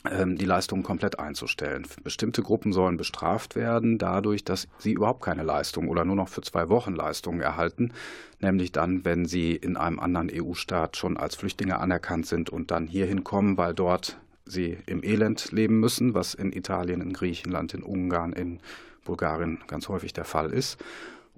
[0.08, 1.86] ähm, die Leistungen komplett einzustellen.
[2.04, 6.40] Bestimmte Gruppen sollen bestraft werden dadurch, dass sie überhaupt keine Leistung oder nur noch für
[6.42, 7.92] zwei Wochen Leistungen erhalten,
[8.40, 12.86] nämlich dann, wenn sie in einem anderen EU-Staat schon als Flüchtlinge anerkannt sind und dann
[12.86, 17.82] hierhin kommen, weil dort sie im Elend leben müssen, was in Italien, in Griechenland, in
[17.82, 18.60] Ungarn, in
[19.04, 20.78] Bulgarien ganz häufig der Fall ist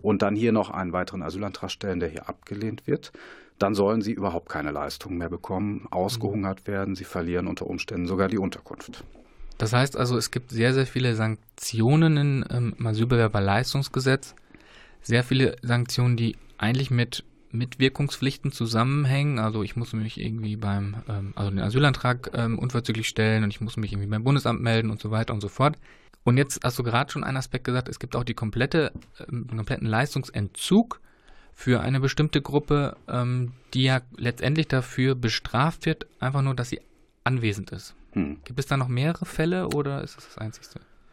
[0.02, 3.12] und dann hier noch einen weiteren Asylantrag stellen, der hier abgelehnt wird,
[3.58, 8.28] dann sollen sie überhaupt keine Leistungen mehr bekommen, ausgehungert werden, sie verlieren unter Umständen sogar
[8.28, 9.04] die Unterkunft.
[9.58, 14.34] Das heißt also, es gibt sehr, sehr viele Sanktionen im ähm, Asylbewerberleistungsgesetz,
[15.02, 19.38] sehr viele Sanktionen, die eigentlich mit Mitwirkungspflichten zusammenhängen.
[19.38, 23.60] Also ich muss mich irgendwie beim, ähm, also den Asylantrag ähm, unverzüglich stellen und ich
[23.60, 25.76] muss mich irgendwie beim Bundesamt melden und so weiter und so fort.
[26.24, 28.92] Und jetzt hast du gerade schon einen Aspekt gesagt, es gibt auch die komplette,
[29.28, 31.00] ähm, kompletten Leistungsentzug
[31.54, 36.80] für eine bestimmte Gruppe, ähm, die ja letztendlich dafür bestraft wird, einfach nur, dass sie
[37.24, 37.94] anwesend ist.
[38.12, 38.38] Hm.
[38.44, 40.66] Gibt es da noch mehrere Fälle oder ist das das Einzige?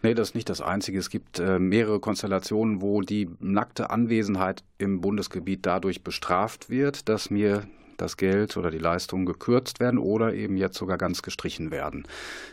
[0.03, 0.99] Nee, das ist nicht das Einzige.
[0.99, 7.29] Es gibt äh, mehrere Konstellationen, wo die nackte Anwesenheit im Bundesgebiet dadurch bestraft wird, dass
[7.29, 12.07] mir das Geld oder die Leistungen gekürzt werden oder eben jetzt sogar ganz gestrichen werden.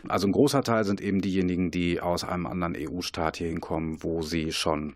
[0.07, 4.21] Also ein großer Teil sind eben diejenigen, die aus einem anderen EU-Staat hier hinkommen, wo
[4.21, 4.93] sie schon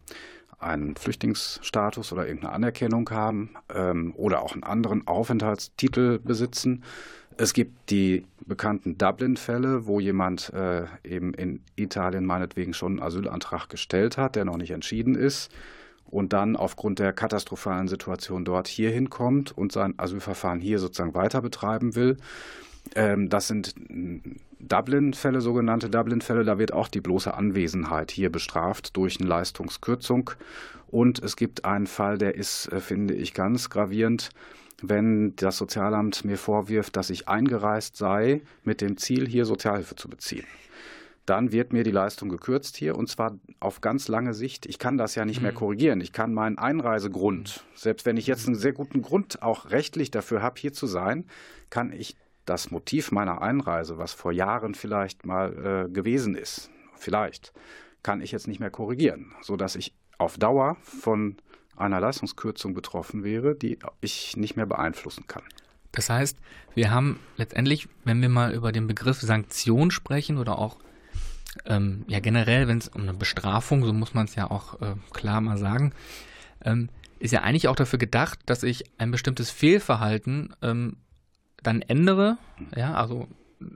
[0.59, 6.83] einen Flüchtlingsstatus oder irgendeine Anerkennung haben ähm, oder auch einen anderen Aufenthaltstitel besitzen.
[7.37, 13.69] Es gibt die bekannten Dublin-Fälle, wo jemand äh, eben in Italien meinetwegen schon einen Asylantrag
[13.69, 15.49] gestellt hat, der noch nicht entschieden ist
[16.09, 21.41] und dann aufgrund der katastrophalen Situation dort hier hinkommt und sein Asylverfahren hier sozusagen weiter
[21.41, 22.17] betreiben will.
[22.95, 23.75] Ähm, das sind
[24.59, 26.43] Dublin-Fälle, sogenannte Dublin-Fälle.
[26.43, 30.31] Da wird auch die bloße Anwesenheit hier bestraft durch eine Leistungskürzung.
[30.87, 34.29] Und es gibt einen Fall, der ist, äh, finde ich, ganz gravierend
[34.81, 40.07] wenn das Sozialamt mir vorwirft, dass ich eingereist sei mit dem Ziel, hier Sozialhilfe zu
[40.07, 40.45] beziehen
[41.29, 44.65] dann wird mir die Leistung gekürzt hier und zwar auf ganz lange Sicht.
[44.65, 45.57] Ich kann das ja nicht mehr mhm.
[45.57, 46.01] korrigieren.
[46.01, 50.41] Ich kann meinen Einreisegrund, selbst wenn ich jetzt einen sehr guten Grund auch rechtlich dafür
[50.41, 51.25] habe, hier zu sein,
[51.69, 57.53] kann ich das Motiv meiner Einreise, was vor Jahren vielleicht mal äh, gewesen ist, vielleicht,
[58.01, 61.37] kann ich jetzt nicht mehr korrigieren, sodass ich auf Dauer von
[61.75, 65.43] einer Leistungskürzung betroffen wäre, die ich nicht mehr beeinflussen kann.
[65.91, 66.37] Das heißt,
[66.73, 70.77] wir haben letztendlich, wenn wir mal über den Begriff Sanktion sprechen oder auch
[71.65, 74.95] ähm, ja generell, wenn es um eine Bestrafung, so muss man es ja auch äh,
[75.11, 75.93] klar mal sagen,
[76.63, 76.89] ähm,
[77.19, 80.97] ist ja eigentlich auch dafür gedacht, dass ich ein bestimmtes Fehlverhalten ähm,
[81.61, 82.37] dann ändere,
[82.75, 83.27] ja, also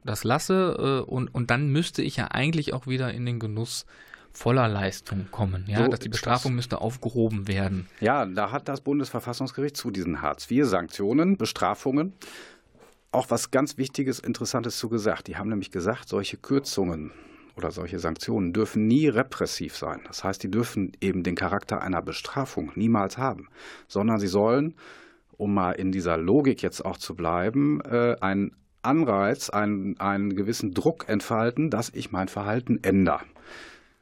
[0.03, 3.85] das lasse äh, und, und dann müsste ich ja eigentlich auch wieder in den Genuss
[4.31, 7.87] voller Leistung kommen, ja, so dass die Bestrafung müsste aufgehoben werden.
[7.99, 12.13] Ja, da hat das Bundesverfassungsgericht zu diesen Hartz-IV-Sanktionen, Bestrafungen
[13.11, 15.27] auch was ganz Wichtiges, Interessantes zu gesagt.
[15.27, 17.11] Die haben nämlich gesagt, solche Kürzungen
[17.55, 20.01] oder solche Sanktionen dürfen nie repressiv sein.
[20.07, 23.47] Das heißt, die dürfen eben den Charakter einer Bestrafung niemals haben,
[23.87, 24.75] sondern sie sollen,
[25.37, 28.51] um mal in dieser Logik jetzt auch zu bleiben, äh, ein
[28.81, 33.21] Anreiz, einen, einen gewissen Druck entfalten, dass ich mein Verhalten ändere.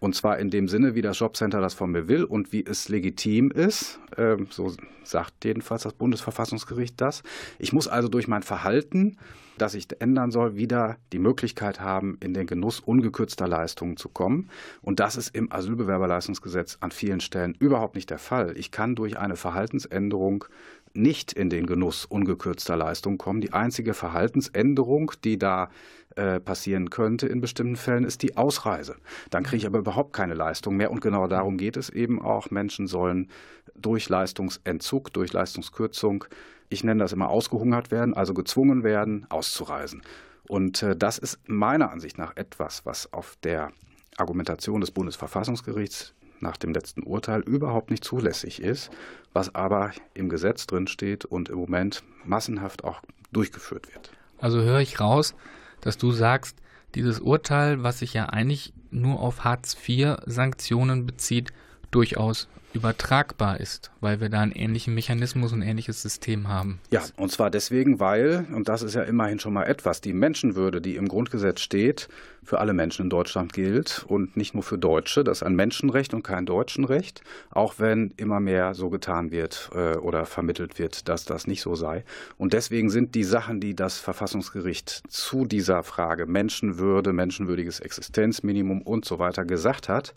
[0.02, 2.90] Und zwar in dem Sinne, wie das Jobcenter das von mir will und wie es
[2.90, 4.00] legitim ist.
[4.18, 4.74] Ähm, so
[5.04, 7.22] sagt jedenfalls das Bundesverfassungsgericht das.
[7.60, 9.18] Ich muss also durch mein Verhalten,
[9.60, 14.50] das ich ändern soll, wieder die Möglichkeit haben, in den Genuss ungekürzter Leistungen zu kommen.
[14.82, 18.58] Und das ist im Asylbewerberleistungsgesetz an vielen Stellen überhaupt nicht der Fall.
[18.58, 20.46] Ich kann durch eine Verhaltensänderung
[20.94, 23.42] nicht in den Genuss ungekürzter Leistungen kommen.
[23.42, 25.70] Die einzige Verhaltensänderung, die da
[26.16, 28.96] äh, passieren könnte in bestimmten Fällen, ist die Ausreise.
[29.30, 30.92] Dann kriege ich aber überhaupt keine Leistung mehr.
[30.92, 32.52] Und genau darum geht es eben auch.
[32.52, 33.30] Menschen sollen
[33.76, 36.26] durch Leistungsentzug, durch Leistungskürzung,
[36.70, 40.02] ich nenne das immer ausgehungert werden, also gezwungen werden, auszureisen.
[40.48, 43.72] Und äh, das ist meiner Ansicht nach etwas, was auf der
[44.18, 48.90] Argumentation des Bundesverfassungsgerichts nach dem letzten Urteil überhaupt nicht zulässig ist,
[49.34, 54.12] was aber im Gesetz drin steht und im Moment massenhaft auch durchgeführt wird.
[54.40, 55.36] Also höre ich raus,
[55.82, 56.58] dass du sagst,
[56.96, 61.54] dieses Urteil, was sich ja eigentlich nur auf Hartz-IV-Sanktionen bezieht,
[61.92, 66.80] durchaus übertragbar ist, weil wir da einen ähnlichen Mechanismus, ein ähnliches System haben.
[66.92, 70.82] Ja, und zwar deswegen, weil, und das ist ja immerhin schon mal etwas, die Menschenwürde,
[70.82, 72.08] die im Grundgesetz steht,
[72.44, 75.24] für alle Menschen in Deutschland gilt und nicht nur für Deutsche.
[75.24, 79.96] Das ist ein Menschenrecht und kein Deutschenrecht, auch wenn immer mehr so getan wird äh,
[79.98, 82.04] oder vermittelt wird, dass das nicht so sei.
[82.38, 89.06] Und deswegen sind die Sachen, die das Verfassungsgericht zu dieser Frage Menschenwürde, menschenwürdiges Existenzminimum und
[89.06, 90.14] so weiter gesagt hat,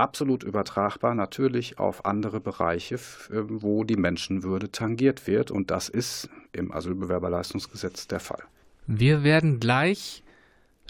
[0.00, 2.98] absolut übertragbar natürlich auf andere Bereiche,
[3.30, 5.50] wo die Menschenwürde tangiert wird.
[5.50, 8.42] Und das ist im Asylbewerberleistungsgesetz der Fall.
[8.86, 10.22] Wir werden gleich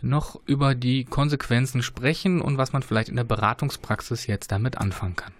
[0.03, 5.17] noch über die Konsequenzen sprechen und was man vielleicht in der Beratungspraxis jetzt damit anfangen
[5.17, 5.33] kann.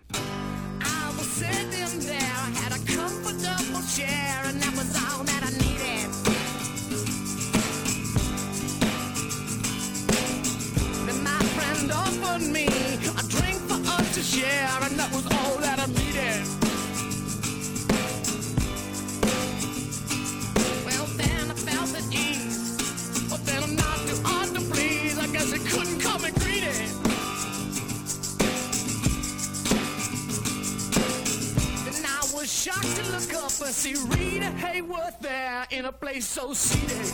[33.71, 37.07] And see Rita Hayworth there in a place so seated.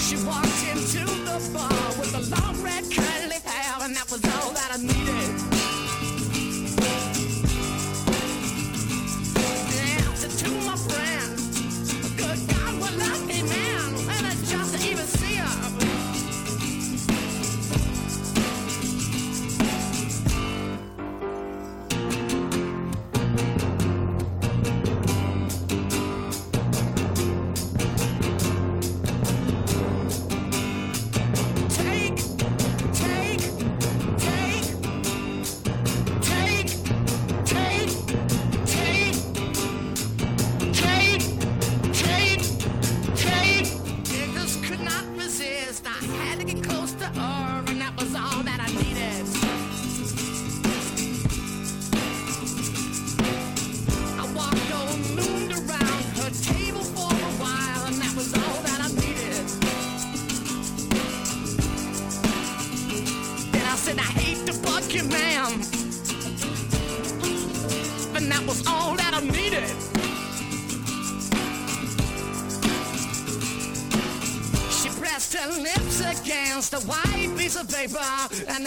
[0.00, 4.52] She walked into the bar with a long red curly hair, and that was all
[4.52, 5.43] that I needed.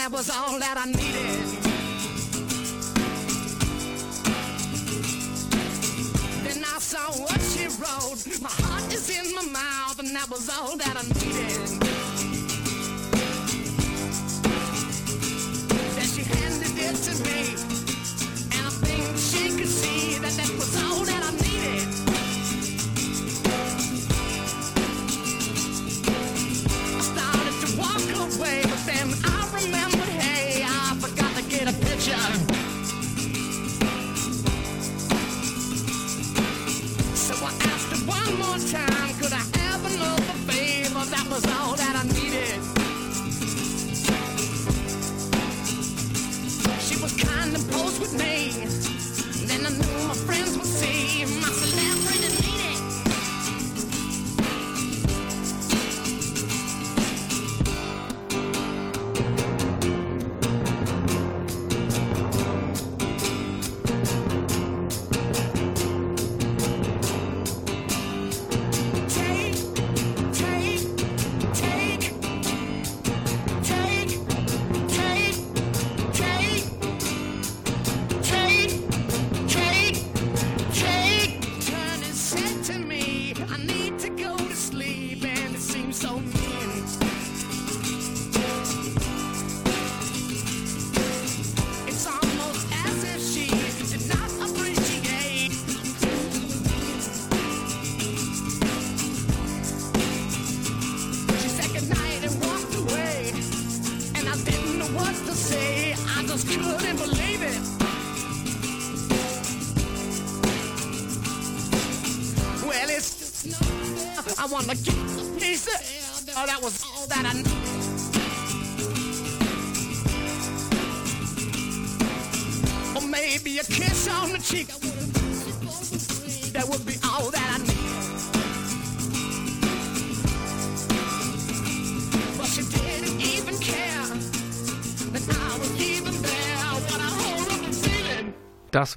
[0.08, 0.58] That was all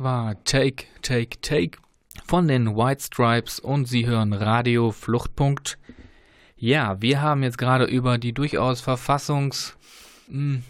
[0.01, 1.79] Das war Take, Take, Take
[2.25, 5.77] von den White Stripes und Sie hören Radio Fluchtpunkt.
[6.57, 9.77] Ja, wir haben jetzt gerade über die durchaus verfassungs,
[10.29, 10.63] mh, hm,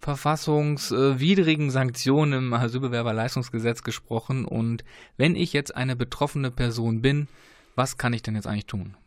[0.00, 4.44] verfassungswidrigen Sanktionen im Asylbewerberleistungsgesetz gesprochen.
[4.44, 4.84] Und
[5.16, 7.28] wenn ich jetzt eine betroffene Person bin,
[7.76, 8.98] was kann ich denn jetzt eigentlich tun?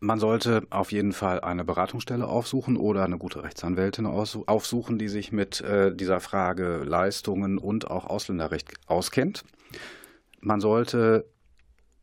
[0.00, 5.32] Man sollte auf jeden Fall eine Beratungsstelle aufsuchen oder eine gute Rechtsanwältin aufsuchen, die sich
[5.32, 9.42] mit äh, dieser Frage Leistungen und auch Ausländerrecht auskennt.
[10.40, 11.24] Man sollte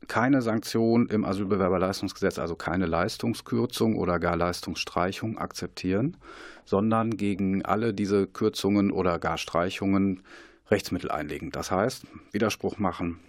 [0.08, 6.18] keine Sanktion im Asylbewerberleistungsgesetz, also keine Leistungskürzung oder gar Leistungsstreichung akzeptieren,
[6.66, 10.24] sondern gegen alle diese Kürzungen oder gar Streichungen
[10.70, 11.52] Rechtsmittel einlegen.
[11.52, 13.20] Das heißt, Widerspruch machen.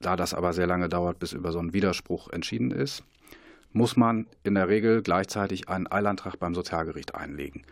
[0.00, 3.04] Da das aber sehr lange dauert, bis über so einen Widerspruch entschieden ist,
[3.72, 7.62] muss man in der Regel gleichzeitig einen Eilantrag beim Sozialgericht einlegen.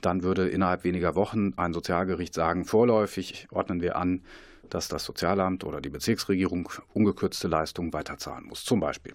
[0.00, 4.22] Dann würde innerhalb weniger Wochen ein Sozialgericht sagen, vorläufig ordnen wir an,
[4.70, 9.14] dass das Sozialamt oder die Bezirksregierung ungekürzte Leistungen weiterzahlen muss, zum Beispiel.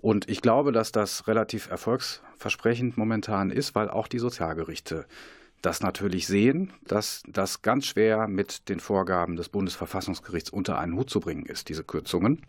[0.00, 5.06] Und ich glaube, dass das relativ erfolgsversprechend momentan ist, weil auch die Sozialgerichte
[5.62, 11.10] das natürlich sehen, dass das ganz schwer mit den Vorgaben des Bundesverfassungsgerichts unter einen Hut
[11.10, 12.42] zu bringen ist, diese Kürzungen.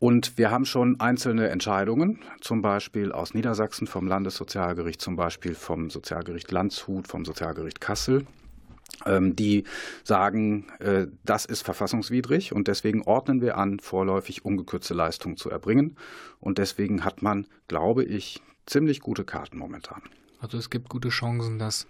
[0.00, 5.90] Und wir haben schon einzelne Entscheidungen, zum Beispiel aus Niedersachsen vom Landessozialgericht, zum Beispiel vom
[5.90, 8.26] Sozialgericht Landshut, vom Sozialgericht Kassel,
[9.04, 9.64] ähm, die
[10.02, 15.96] sagen, äh, das ist verfassungswidrig und deswegen ordnen wir an, vorläufig ungekürzte Leistungen zu erbringen.
[16.38, 20.00] Und deswegen hat man, glaube ich, ziemlich gute Karten momentan.
[20.38, 21.86] Also es gibt gute Chancen, dass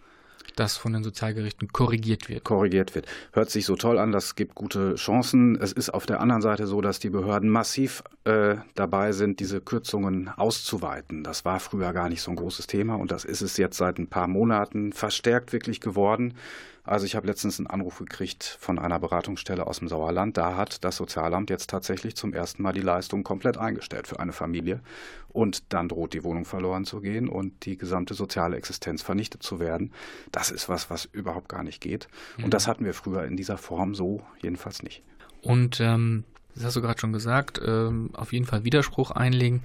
[0.57, 2.45] das von den Sozialgerichten korrigiert wird.
[2.45, 3.07] Korrigiert wird.
[3.33, 5.57] Hört sich so toll an, das gibt gute Chancen.
[5.61, 9.61] Es ist auf der anderen Seite so, dass die Behörden massiv äh, dabei sind, diese
[9.61, 11.25] Kürzungen auszuweiten.
[11.25, 13.99] Das war früher gar nicht so ein großes Thema und das ist es jetzt seit
[13.99, 16.35] ein paar Monaten verstärkt wirklich geworden.
[16.85, 20.37] Also ich habe letztens einen Anruf gekriegt von einer Beratungsstelle aus dem Sauerland.
[20.37, 24.33] Da hat das Sozialamt jetzt tatsächlich zum ersten Mal die Leistung komplett eingestellt für eine
[24.33, 24.81] Familie.
[25.29, 29.61] Und dann droht die Wohnung verloren zu gehen und die gesamte soziale Existenz vernichtet zu
[29.61, 29.93] werden.
[30.33, 32.09] Das ist was, was überhaupt gar nicht geht.
[32.39, 32.51] Und mhm.
[32.51, 35.03] das hatten wir früher in dieser Form so jedenfalls nicht.
[35.43, 36.25] Und ähm,
[36.55, 39.63] das hast du gerade schon gesagt, ähm, auf jeden Fall Widerspruch einlegen.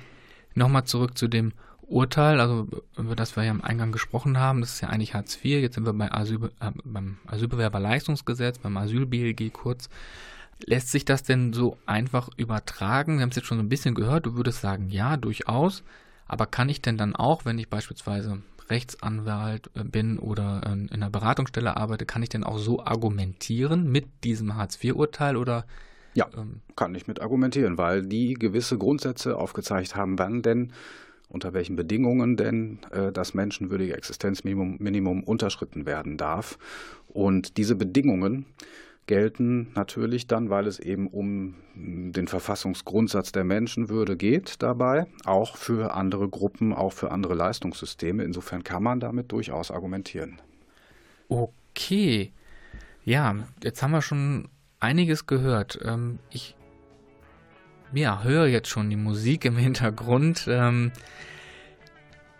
[0.53, 1.53] Nochmal zurück zu dem
[1.87, 2.67] Urteil, also
[2.97, 5.75] über das wir ja im Eingang gesprochen haben, das ist ja eigentlich Hartz IV, jetzt
[5.75, 9.89] sind wir bei Asyl, äh, beim Asylbewerberleistungsgesetz, beim Asyl-BLG kurz.
[10.65, 13.17] Lässt sich das denn so einfach übertragen?
[13.17, 15.83] Wir haben es jetzt schon so ein bisschen gehört, du würdest sagen, ja, durchaus.
[16.27, 21.09] Aber kann ich denn dann auch, wenn ich beispielsweise Rechtsanwalt äh, bin oder in einer
[21.09, 25.65] Beratungsstelle arbeite, kann ich denn auch so argumentieren mit diesem Hartz-IV-Urteil oder
[26.15, 30.71] ja, ähm, kann ich mit argumentieren, weil die gewisse Grundsätze aufgezeigt haben, wann denn
[31.29, 36.57] unter welchen Bedingungen denn äh, das menschenwürdige Existenzminimum Minimum unterschritten werden darf.
[37.07, 38.45] Und diese Bedingungen
[39.07, 45.93] gelten natürlich dann, weil es eben um den Verfassungsgrundsatz der Menschenwürde geht dabei, auch für
[45.93, 48.23] andere Gruppen, auch für andere Leistungssysteme.
[48.23, 50.41] Insofern kann man damit durchaus argumentieren.
[51.29, 52.31] Okay.
[53.03, 54.47] Ja, jetzt haben wir schon
[54.79, 55.79] einiges gehört.
[55.83, 56.55] Ähm, ich
[57.93, 60.45] ja, höre jetzt schon die Musik im Hintergrund.
[60.49, 60.91] Ähm,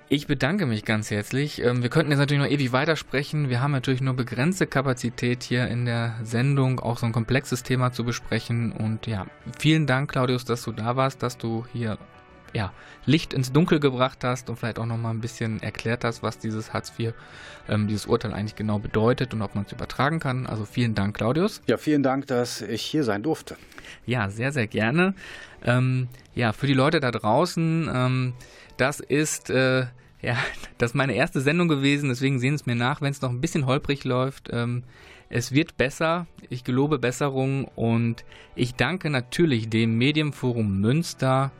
[0.08, 1.64] ich bedanke mich ganz herzlich.
[1.64, 3.50] Ähm, wir könnten jetzt natürlich noch ewig weitersprechen.
[3.50, 7.92] Wir haben natürlich nur begrenzte Kapazität hier in der Sendung, auch so ein komplexes Thema
[7.92, 8.72] zu besprechen.
[8.72, 9.26] Und ja,
[9.58, 11.98] vielen Dank, Claudius, dass du da warst, dass du hier
[12.54, 12.72] ja,
[13.06, 16.38] Licht ins Dunkel gebracht hast und vielleicht auch noch mal ein bisschen erklärt hast, was
[16.38, 17.14] dieses Hartz IV,
[17.68, 20.46] ähm, dieses Urteil eigentlich genau bedeutet und ob man es übertragen kann.
[20.48, 21.62] Also vielen Dank, Claudius.
[21.68, 23.58] Ja, vielen Dank, dass ich hier sein durfte.
[24.06, 25.14] Ja, sehr, sehr gerne.
[25.64, 28.34] Ähm, ja, für die Leute da draußen, ähm,
[28.78, 29.86] das ist äh,
[30.26, 30.38] ja,
[30.78, 33.42] das ist meine erste Sendung gewesen, deswegen sehen es mir nach, wenn es noch ein
[33.42, 34.50] bisschen holprig läuft.
[34.52, 34.84] Ähm,
[35.30, 38.26] es wird besser, ich gelobe Besserung und
[38.56, 41.52] ich danke natürlich dem Medienforum Münster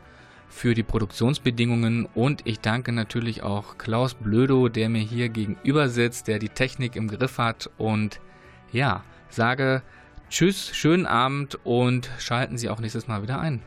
[0.48, 6.28] für die Produktionsbedingungen und ich danke natürlich auch Klaus Blödo, der mir hier gegenüber sitzt,
[6.28, 8.20] der die Technik im Griff hat und
[8.72, 9.82] ja, sage
[10.28, 13.62] Tschüss, schönen Abend und schalten Sie auch nächstes Mal wieder ein.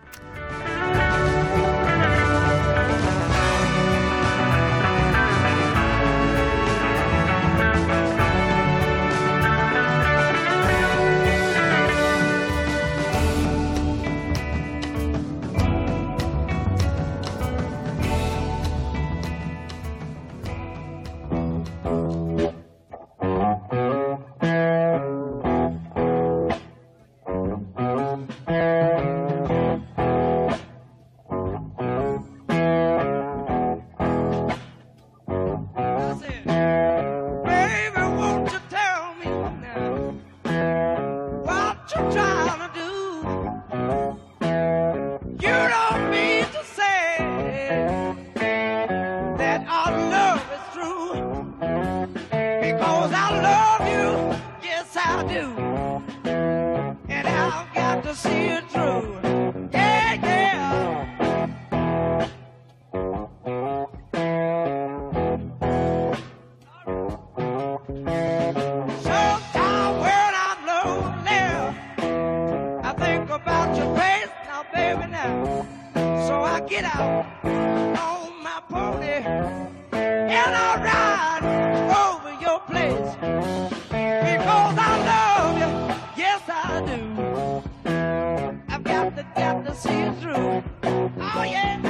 [74.59, 75.65] now, baby, now.
[76.27, 79.23] So I get out on my pony
[79.91, 81.43] and I ride
[82.05, 83.15] over your place
[84.01, 86.21] because I love you.
[86.21, 87.01] Yes, I do.
[88.67, 90.63] I've got to, got to see you through.
[90.83, 91.88] Oh, yeah.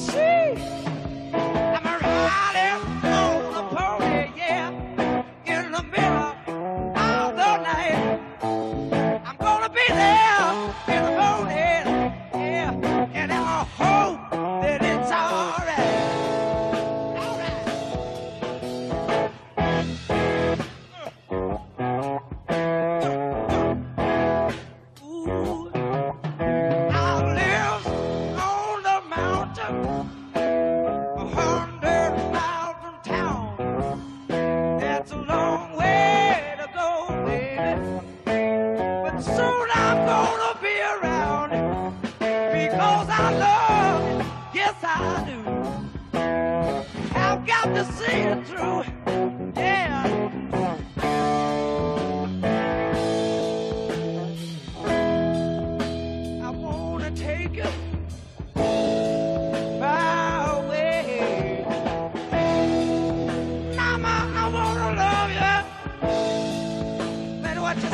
[0.00, 0.39] see.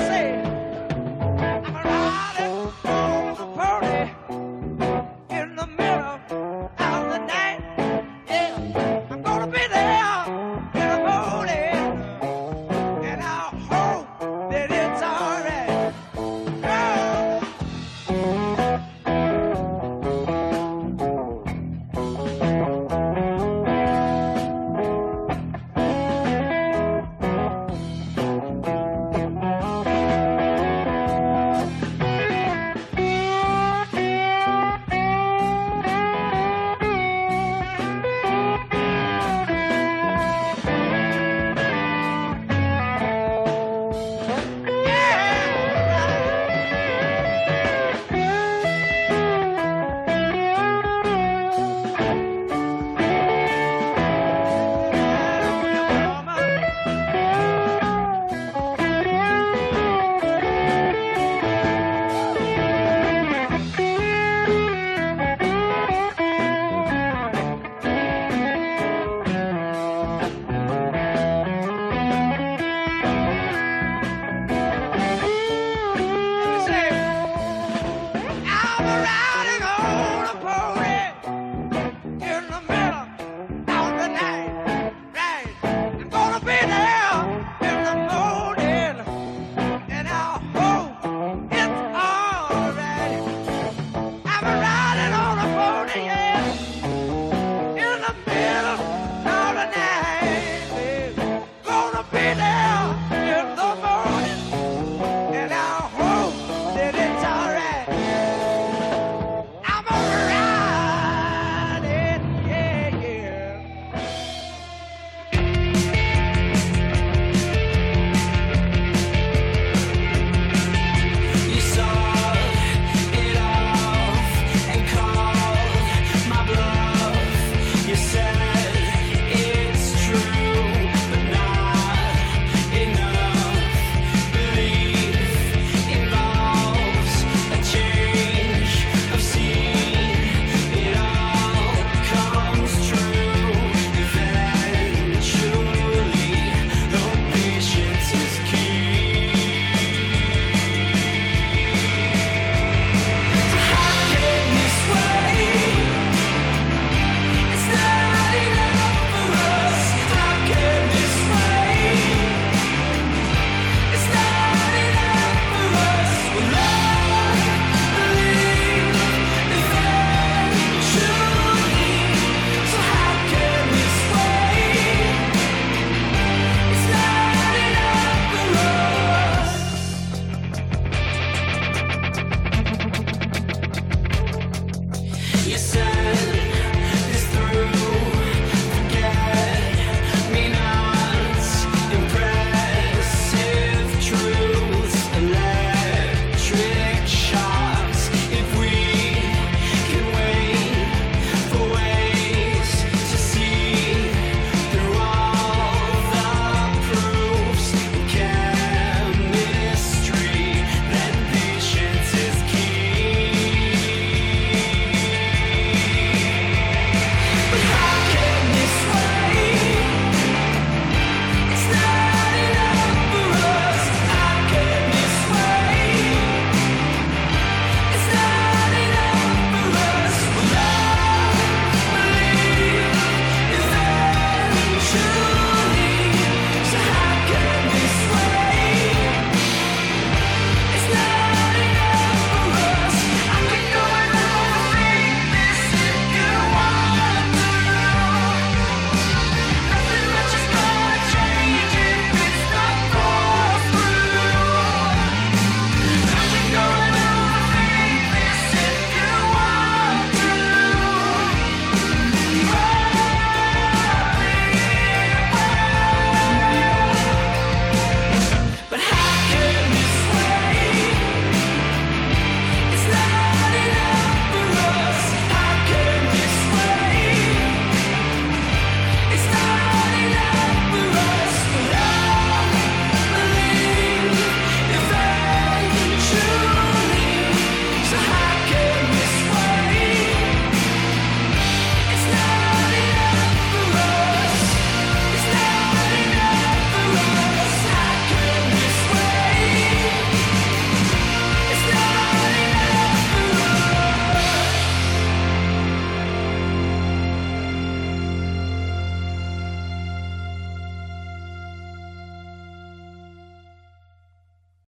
[0.07, 0.56] say.